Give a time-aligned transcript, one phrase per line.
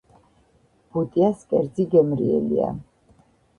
[0.95, 2.75] ბუტიას კერძი გემრიელია